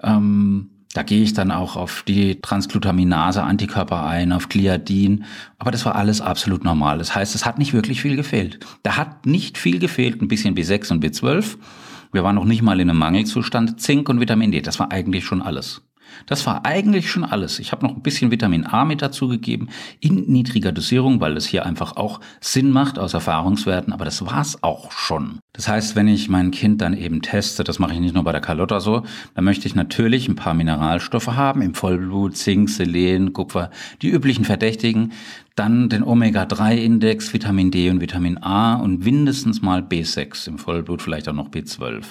ähm, 0.01 0.69
da 0.95 1.03
gehe 1.03 1.21
ich 1.23 1.33
dann 1.33 1.51
auch 1.51 1.75
auf 1.75 2.03
die 2.07 2.39
Transglutaminase, 2.39 3.43
Antikörper 3.43 4.05
ein, 4.05 4.31
auf 4.31 4.47
Gliadin. 4.47 5.25
Aber 5.57 5.71
das 5.71 5.85
war 5.85 5.95
alles 5.95 6.21
absolut 6.21 6.63
normal. 6.63 6.99
Das 6.99 7.13
heißt, 7.13 7.35
es 7.35 7.45
hat 7.45 7.59
nicht 7.59 7.73
wirklich 7.73 8.01
viel 8.01 8.15
gefehlt. 8.15 8.65
Da 8.81 8.95
hat 8.95 9.25
nicht 9.25 9.57
viel 9.57 9.79
gefehlt, 9.79 10.21
ein 10.21 10.29
bisschen 10.29 10.55
B6 10.55 10.93
und 10.93 11.03
B12. 11.03 11.57
Wir 12.13 12.23
waren 12.23 12.35
noch 12.35 12.45
nicht 12.45 12.61
mal 12.61 12.79
in 12.79 12.89
einem 12.89 12.97
Mangelzustand. 12.97 13.81
Zink 13.81 14.07
und 14.07 14.21
Vitamin 14.21 14.53
D, 14.53 14.61
das 14.61 14.79
war 14.79 14.93
eigentlich 14.93 15.25
schon 15.25 15.41
alles. 15.41 15.81
Das 16.25 16.45
war 16.45 16.65
eigentlich 16.65 17.09
schon 17.09 17.23
alles. 17.23 17.59
Ich 17.59 17.71
habe 17.71 17.85
noch 17.85 17.95
ein 17.95 18.01
bisschen 18.01 18.31
Vitamin 18.31 18.65
A 18.65 18.85
mit 18.85 19.01
dazu 19.01 19.27
gegeben, 19.27 19.69
in 19.99 20.25
niedriger 20.31 20.71
Dosierung, 20.71 21.19
weil 21.19 21.37
es 21.37 21.45
hier 21.45 21.65
einfach 21.65 21.97
auch 21.97 22.19
Sinn 22.41 22.71
macht 22.71 22.97
aus 22.99 23.13
Erfahrungswerten, 23.13 23.93
aber 23.93 24.05
das 24.05 24.25
war's 24.25 24.63
auch 24.63 24.91
schon. 24.91 25.39
Das 25.53 25.67
heißt, 25.67 25.95
wenn 25.95 26.07
ich 26.07 26.29
mein 26.29 26.51
Kind 26.51 26.81
dann 26.81 26.93
eben 26.93 27.21
teste, 27.21 27.63
das 27.63 27.79
mache 27.79 27.93
ich 27.93 27.99
nicht 27.99 28.13
nur 28.13 28.23
bei 28.23 28.31
der 28.31 28.41
Carlotta 28.41 28.79
so, 28.79 29.03
dann 29.35 29.45
möchte 29.45 29.67
ich 29.67 29.75
natürlich 29.75 30.27
ein 30.27 30.35
paar 30.35 30.53
Mineralstoffe 30.53 31.27
haben, 31.27 31.61
im 31.61 31.75
Vollblut, 31.75 32.35
Zink, 32.35 32.69
Selen, 32.69 33.33
Kupfer, 33.33 33.69
die 34.01 34.09
üblichen 34.09 34.45
Verdächtigen. 34.45 35.13
Dann 35.55 35.87
den 35.87 36.03
Omega-3-Index, 36.03 37.33
Vitamin 37.33 37.71
D 37.71 37.89
und 37.89 38.01
Vitamin 38.01 38.37
A 38.43 38.75
und 38.75 39.05
mindestens 39.05 39.61
mal 39.61 39.79
B6 39.81 40.49
im 40.49 40.57
Vollblut, 40.57 41.01
vielleicht 41.01 41.29
auch 41.29 41.33
noch 41.33 41.47
B12. 41.47 42.03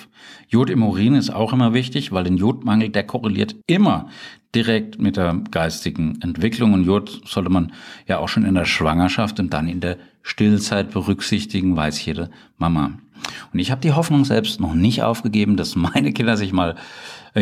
Jod 0.49 0.71
im 0.71 0.83
Urin 0.83 1.15
ist 1.15 1.29
auch 1.29 1.53
immer 1.53 1.75
wichtig, 1.75 2.11
weil 2.11 2.25
den 2.25 2.39
Jodmangel, 2.39 2.89
der 2.89 3.05
korreliert 3.05 3.55
immer 3.67 4.09
direkt 4.55 4.99
mit 4.99 5.19
der 5.19 5.43
geistigen 5.51 6.19
Entwicklung. 6.23 6.73
Und 6.73 6.85
Jod 6.85 7.21
sollte 7.27 7.51
man 7.51 7.73
ja 8.07 8.19
auch 8.19 8.29
schon 8.29 8.47
in 8.47 8.55
der 8.55 8.65
Schwangerschaft 8.65 9.39
und 9.39 9.53
dann 9.53 9.69
in 9.69 9.81
der 9.81 9.99
Stillzeit 10.23 10.91
berücksichtigen, 10.93 11.77
weiß 11.77 12.03
jede 12.03 12.31
Mama. 12.57 12.93
Und 13.53 13.59
ich 13.59 13.71
habe 13.71 13.81
die 13.81 13.93
Hoffnung 13.93 14.25
selbst 14.25 14.59
noch 14.61 14.75
nicht 14.75 15.03
aufgegeben, 15.03 15.57
dass 15.57 15.77
meine 15.77 16.13
Kinder 16.13 16.39
sich 16.39 16.53
mal 16.53 16.77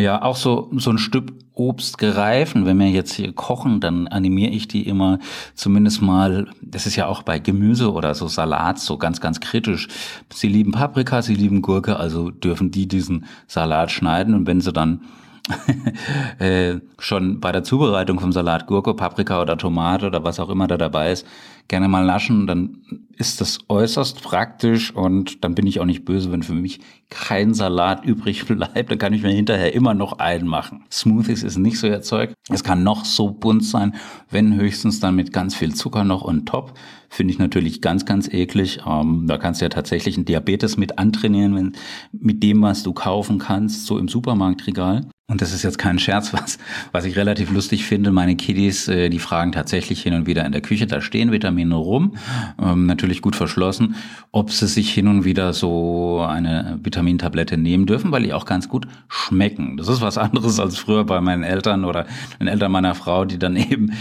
ja 0.01 0.21
auch 0.21 0.35
so 0.35 0.71
so 0.77 0.89
ein 0.89 0.97
Stück 0.97 1.33
Obst 1.55 1.97
gereifen. 1.99 2.65
Wenn 2.65 2.79
wir 2.79 2.89
jetzt 2.89 3.13
hier 3.13 3.31
kochen, 3.31 3.79
dann 3.79 4.07
animiere 4.07 4.51
ich 4.51 4.67
die 4.67 4.87
immer 4.87 5.19
zumindest 5.53 6.01
mal. 6.01 6.47
Das 6.61 6.87
ist 6.87 6.95
ja 6.95 7.05
auch 7.07 7.21
bei 7.21 7.39
Gemüse 7.39 7.91
oder 7.93 8.15
so 8.15 8.27
Salat 8.27 8.79
so 8.79 8.97
ganz 8.97 9.21
ganz 9.21 9.39
kritisch. 9.39 9.87
Sie 10.33 10.47
lieben 10.47 10.71
Paprika, 10.71 11.21
sie 11.21 11.35
lieben 11.35 11.61
Gurke, 11.61 11.97
also 11.97 12.31
dürfen 12.31 12.71
die 12.71 12.87
diesen 12.87 13.25
Salat 13.47 13.91
schneiden 13.91 14.33
und 14.33 14.47
wenn 14.47 14.61
sie 14.61 14.73
dann 14.73 15.01
äh, 16.39 16.79
schon 16.99 17.39
bei 17.39 17.51
der 17.51 17.63
Zubereitung 17.63 18.19
vom 18.19 18.31
Salat 18.31 18.65
Gurke, 18.65 18.93
Paprika 18.93 19.41
oder 19.41 19.57
Tomate 19.57 20.07
oder 20.07 20.23
was 20.23 20.39
auch 20.39 20.49
immer 20.49 20.67
da 20.67 20.77
dabei 20.77 21.11
ist, 21.11 21.27
gerne 21.67 21.87
mal 21.87 22.05
naschen, 22.05 22.47
dann 22.47 22.81
ist 23.17 23.41
das 23.41 23.59
äußerst 23.69 24.21
praktisch 24.23 24.91
und 24.91 25.43
dann 25.43 25.55
bin 25.55 25.67
ich 25.67 25.79
auch 25.79 25.85
nicht 25.85 26.03
böse, 26.03 26.31
wenn 26.31 26.43
für 26.43 26.53
mich 26.53 26.79
kein 27.09 27.53
Salat 27.53 28.05
übrig 28.05 28.45
bleibt, 28.45 28.91
dann 28.91 28.97
kann 28.97 29.13
ich 29.13 29.23
mir 29.23 29.31
hinterher 29.31 29.73
immer 29.73 29.93
noch 29.93 30.19
einen 30.19 30.47
machen. 30.47 30.83
Smoothies 30.91 31.43
ist 31.43 31.57
nicht 31.57 31.79
so 31.79 31.87
erzeugt. 31.87 32.33
Es 32.49 32.63
kann 32.63 32.83
noch 32.83 33.05
so 33.05 33.29
bunt 33.31 33.63
sein, 33.63 33.95
wenn 34.29 34.55
höchstens 34.55 34.99
dann 34.99 35.15
mit 35.15 35.31
ganz 35.31 35.55
viel 35.55 35.73
Zucker 35.73 36.03
noch 36.03 36.23
on 36.23 36.45
top. 36.45 36.73
Finde 37.09 37.31
ich 37.31 37.39
natürlich 37.39 37.81
ganz, 37.81 38.05
ganz 38.05 38.27
eklig. 38.27 38.81
Ähm, 38.87 39.25
da 39.27 39.37
kannst 39.37 39.61
du 39.61 39.65
ja 39.65 39.69
tatsächlich 39.69 40.17
einen 40.17 40.25
Diabetes 40.25 40.77
mit 40.77 40.97
antrainieren, 40.97 41.55
wenn, 41.55 41.73
mit 42.11 42.41
dem, 42.41 42.61
was 42.63 42.81
du 42.81 42.93
kaufen 42.93 43.37
kannst, 43.37 43.85
so 43.85 43.99
im 43.99 44.07
Supermarktregal. 44.07 45.01
Und 45.29 45.41
das 45.41 45.53
ist 45.53 45.63
jetzt 45.63 45.77
kein 45.77 45.99
Scherz, 45.99 46.33
was, 46.33 46.57
was 46.91 47.05
ich 47.05 47.15
relativ 47.15 47.51
lustig 47.51 47.85
finde. 47.85 48.11
Meine 48.11 48.35
Kiddies, 48.35 48.87
äh, 48.87 49.09
die 49.09 49.19
fragen 49.19 49.51
tatsächlich 49.51 50.01
hin 50.01 50.13
und 50.13 50.27
wieder 50.27 50.45
in 50.45 50.51
der 50.51 50.61
Küche, 50.61 50.87
da 50.87 51.01
stehen 51.01 51.31
Vitamine 51.53 51.75
rum, 51.75 52.13
ähm, 52.61 52.85
natürlich 52.85 53.21
gut 53.21 53.35
verschlossen, 53.35 53.95
ob 54.31 54.51
sie 54.51 54.67
sich 54.67 54.91
hin 54.91 55.07
und 55.07 55.23
wieder 55.23 55.53
so 55.53 56.21
eine 56.27 56.79
Vitamintablette 56.81 57.57
nehmen 57.57 57.85
dürfen, 57.85 58.11
weil 58.11 58.23
die 58.23 58.33
auch 58.33 58.45
ganz 58.45 58.67
gut 58.67 58.87
schmecken. 59.07 59.77
Das 59.77 59.87
ist 59.87 60.01
was 60.01 60.17
anderes 60.17 60.59
als 60.59 60.77
früher 60.77 61.03
bei 61.05 61.21
meinen 61.21 61.43
Eltern 61.43 61.85
oder 61.85 62.05
den 62.39 62.47
Eltern 62.47 62.71
meiner 62.71 62.95
Frau, 62.95 63.25
die 63.25 63.39
dann 63.39 63.55
eben 63.55 63.91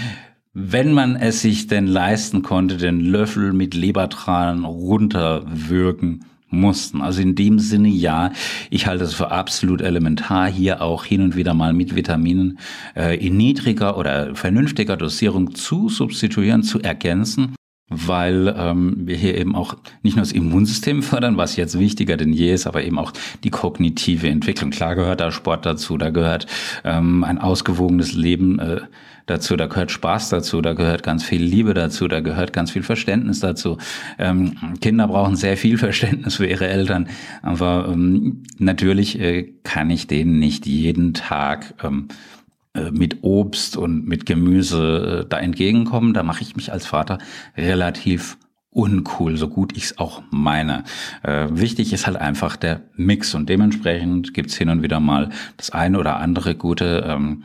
wenn 0.54 0.92
man 0.92 1.16
es 1.16 1.40
sich 1.40 1.66
denn 1.66 1.86
leisten 1.86 2.42
konnte, 2.42 2.76
den 2.76 3.00
Löffel 3.00 3.54
mit 3.54 3.72
Lebertran 3.72 4.66
runterwürgen 4.66 6.26
mussten. 6.52 7.00
Also 7.00 7.20
in 7.22 7.34
dem 7.34 7.58
Sinne 7.58 7.88
ja, 7.88 8.32
ich 8.70 8.86
halte 8.86 9.04
es 9.04 9.14
für 9.14 9.30
absolut 9.30 9.80
elementar, 9.80 10.48
hier 10.48 10.82
auch 10.82 11.04
hin 11.04 11.22
und 11.22 11.36
wieder 11.36 11.54
mal 11.54 11.72
mit 11.72 11.96
Vitaminen 11.96 12.58
äh, 12.96 13.16
in 13.16 13.36
niedriger 13.36 13.96
oder 13.96 14.34
vernünftiger 14.34 14.96
Dosierung 14.96 15.54
zu 15.54 15.88
substituieren, 15.88 16.62
zu 16.62 16.80
ergänzen 16.80 17.54
weil 17.88 18.54
ähm, 18.56 18.94
wir 19.06 19.16
hier 19.16 19.36
eben 19.36 19.54
auch 19.54 19.76
nicht 20.02 20.16
nur 20.16 20.22
das 20.22 20.32
Immunsystem 20.32 21.02
fördern, 21.02 21.36
was 21.36 21.56
jetzt 21.56 21.78
wichtiger 21.78 22.16
denn 22.16 22.32
je 22.32 22.52
ist, 22.52 22.66
aber 22.66 22.84
eben 22.84 22.98
auch 22.98 23.12
die 23.44 23.50
kognitive 23.50 24.28
Entwicklung. 24.28 24.70
Klar 24.70 24.94
gehört 24.94 25.20
da 25.20 25.30
Sport 25.30 25.66
dazu, 25.66 25.98
da 25.98 26.10
gehört 26.10 26.46
ähm, 26.84 27.24
ein 27.24 27.38
ausgewogenes 27.38 28.14
Leben 28.14 28.58
äh, 28.58 28.80
dazu, 29.26 29.56
da 29.56 29.66
gehört 29.66 29.90
Spaß 29.90 30.30
dazu, 30.30 30.60
da 30.62 30.72
gehört 30.72 31.02
ganz 31.02 31.24
viel 31.24 31.42
Liebe 31.42 31.74
dazu, 31.74 32.08
da 32.08 32.20
gehört 32.20 32.52
ganz 32.52 32.70
viel 32.70 32.82
Verständnis 32.82 33.40
dazu. 33.40 33.78
Ähm, 34.18 34.56
Kinder 34.80 35.08
brauchen 35.08 35.36
sehr 35.36 35.56
viel 35.56 35.78
Verständnis 35.82 36.36
für 36.36 36.46
ihre 36.46 36.68
Eltern, 36.68 37.08
aber 37.42 37.88
ähm, 37.92 38.42
natürlich 38.58 39.20
äh, 39.20 39.52
kann 39.64 39.90
ich 39.90 40.06
denen 40.06 40.38
nicht 40.38 40.66
jeden 40.66 41.14
Tag 41.14 41.74
ähm, 41.82 42.08
äh, 42.08 42.41
mit 42.90 43.22
Obst 43.22 43.76
und 43.76 44.06
mit 44.06 44.26
Gemüse 44.26 45.22
äh, 45.24 45.28
da 45.28 45.38
entgegenkommen. 45.38 46.14
Da 46.14 46.22
mache 46.22 46.42
ich 46.42 46.56
mich 46.56 46.72
als 46.72 46.86
Vater 46.86 47.18
relativ 47.56 48.38
uncool, 48.70 49.36
so 49.36 49.48
gut 49.48 49.76
ich 49.76 49.84
es 49.84 49.98
auch 49.98 50.22
meine. 50.30 50.84
Äh, 51.22 51.48
wichtig 51.50 51.92
ist 51.92 52.06
halt 52.06 52.16
einfach 52.16 52.56
der 52.56 52.82
Mix 52.96 53.34
und 53.34 53.48
dementsprechend 53.48 54.32
gibt's 54.32 54.56
hin 54.56 54.70
und 54.70 54.82
wieder 54.82 54.98
mal 54.98 55.28
das 55.58 55.70
eine 55.70 55.98
oder 55.98 56.16
andere 56.16 56.54
gute 56.54 57.04
ähm, 57.06 57.44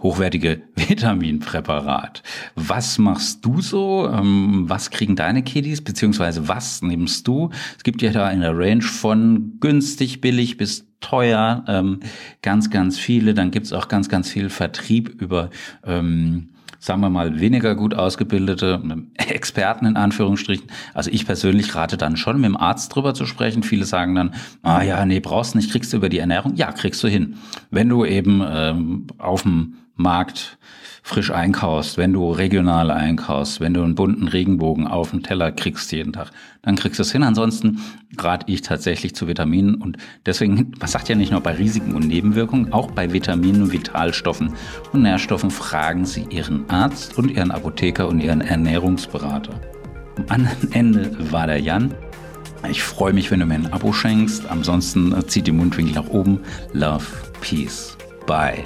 hochwertige 0.00 0.62
Vitaminpräparat. 0.76 2.22
Was 2.54 2.98
machst 2.98 3.44
du 3.44 3.60
so? 3.60 4.08
Ähm, 4.12 4.64
was 4.68 4.90
kriegen 4.90 5.16
deine 5.16 5.42
Kiddies? 5.42 5.82
Beziehungsweise 5.82 6.48
was 6.48 6.82
nimmst 6.82 7.26
du? 7.26 7.50
Es 7.76 7.82
gibt 7.82 8.02
ja 8.02 8.12
da 8.12 8.30
in 8.30 8.40
der 8.40 8.56
Range 8.56 8.82
von 8.82 9.58
günstig, 9.60 10.20
billig 10.20 10.56
bis 10.56 10.86
teuer 11.00 11.64
ähm, 11.68 12.00
ganz, 12.42 12.70
ganz 12.70 12.98
viele. 12.98 13.34
Dann 13.34 13.50
gibt's 13.50 13.72
auch 13.72 13.88
ganz, 13.88 14.08
ganz 14.08 14.30
viel 14.30 14.50
Vertrieb 14.50 15.20
über 15.20 15.50
ähm, 15.84 16.50
sagen 16.78 17.00
wir 17.00 17.10
mal, 17.10 17.40
weniger 17.40 17.74
gut 17.74 17.94
ausgebildete 17.94 18.82
Experten 19.16 19.86
in 19.86 19.96
Anführungsstrichen. 19.96 20.68
Also 20.94 21.10
ich 21.10 21.26
persönlich 21.26 21.74
rate 21.74 21.96
dann 21.96 22.16
schon, 22.16 22.36
mit 22.36 22.46
dem 22.46 22.56
Arzt 22.56 22.94
drüber 22.94 23.14
zu 23.14 23.26
sprechen. 23.26 23.62
Viele 23.62 23.84
sagen 23.84 24.14
dann, 24.14 24.34
ah 24.62 24.82
ja, 24.82 25.04
nee, 25.04 25.20
brauchst 25.20 25.54
nicht, 25.54 25.70
kriegst 25.70 25.92
du 25.92 25.96
über 25.96 26.08
die 26.08 26.18
Ernährung. 26.18 26.54
Ja, 26.54 26.72
kriegst 26.72 27.02
du 27.02 27.08
hin. 27.08 27.36
Wenn 27.70 27.88
du 27.88 28.04
eben 28.04 28.42
ähm, 28.48 29.06
auf 29.18 29.42
dem 29.42 29.74
Markt 29.98 30.58
frisch 31.02 31.30
einkaufst, 31.30 31.96
wenn 31.96 32.12
du 32.12 32.30
regional 32.30 32.90
einkaufst, 32.90 33.60
wenn 33.60 33.72
du 33.72 33.82
einen 33.82 33.94
bunten 33.94 34.28
Regenbogen 34.28 34.86
auf 34.86 35.10
dem 35.10 35.22
Teller 35.22 35.50
kriegst 35.52 35.90
jeden 35.90 36.12
Tag, 36.12 36.30
dann 36.62 36.76
kriegst 36.76 36.98
du 36.98 37.02
es 37.02 37.12
hin. 37.12 37.22
Ansonsten 37.22 37.80
rate 38.18 38.44
ich 38.48 38.62
tatsächlich 38.62 39.14
zu 39.14 39.26
Vitaminen 39.26 39.76
und 39.76 39.96
deswegen, 40.26 40.72
man 40.78 40.88
sagt 40.88 41.08
ja 41.08 41.14
nicht 41.14 41.32
nur 41.32 41.40
bei 41.40 41.52
Risiken 41.52 41.94
und 41.94 42.06
Nebenwirkungen, 42.06 42.72
auch 42.72 42.90
bei 42.90 43.12
Vitaminen, 43.12 43.72
Vitalstoffen 43.72 44.52
und 44.92 45.02
Nährstoffen 45.02 45.50
fragen 45.50 46.04
Sie 46.04 46.26
Ihren 46.30 46.68
Arzt 46.68 47.16
und 47.16 47.30
Ihren 47.30 47.50
Apotheker 47.50 48.06
und 48.06 48.20
Ihren 48.20 48.42
Ernährungsberater. 48.42 49.58
Am 50.16 50.24
anderen 50.28 50.72
Ende 50.72 51.32
war 51.32 51.46
der 51.46 51.60
Jan. 51.60 51.94
Ich 52.68 52.82
freue 52.82 53.12
mich, 53.12 53.30
wenn 53.30 53.40
du 53.40 53.46
mir 53.46 53.54
ein 53.54 53.72
Abo 53.72 53.92
schenkst. 53.92 54.46
Ansonsten 54.50 55.14
zieht 55.28 55.46
die 55.46 55.52
Mundwinkel 55.52 55.94
nach 55.94 56.08
oben. 56.08 56.40
Love, 56.72 57.06
Peace. 57.40 57.96
Bye. 58.26 58.64